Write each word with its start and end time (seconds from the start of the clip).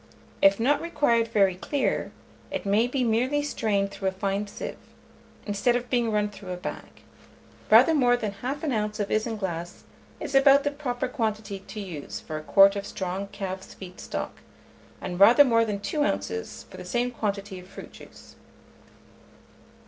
If 0.41 0.59
not 0.59 0.81
required 0.81 1.27
very 1.27 1.53
clear, 1.53 2.11
it 2.49 2.65
may 2.65 2.87
be 2.87 3.03
merely 3.03 3.43
strained 3.43 3.91
through 3.91 4.07
a 4.07 4.11
fine 4.11 4.47
sieve, 4.47 4.79
instead 5.45 5.75
of 5.75 5.91
being 5.91 6.09
run 6.11 6.27
through 6.29 6.49
a 6.49 6.57
bag. 6.57 7.03
Rather 7.69 7.93
more 7.93 8.17
than 8.17 8.31
1/2 8.31 8.83
oz. 8.89 8.99
of 8.99 9.11
isinglass 9.11 9.83
is 10.19 10.33
about 10.33 10.63
the 10.63 10.71
proper 10.71 11.07
quantity 11.07 11.59
to 11.59 11.79
use 11.79 12.19
for 12.19 12.37
a 12.37 12.41
quart 12.43 12.75
of 12.75 12.87
strong 12.87 13.27
calf's 13.27 13.75
feet 13.75 13.99
stock, 13.99 14.39
and 14.99 15.19
rather 15.19 15.43
more 15.43 15.63
than 15.63 15.79
2 15.79 16.03
oz. 16.03 16.65
for 16.67 16.77
the 16.77 16.83
same 16.83 17.11
quantity 17.11 17.59
of 17.59 17.67
fruit 17.67 17.91
juice. 17.93 18.35